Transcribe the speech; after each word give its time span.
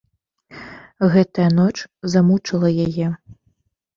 Гэтая 1.15 1.45
ноч 1.59 1.75
змучыла 2.13 2.69
яе. 2.89 3.07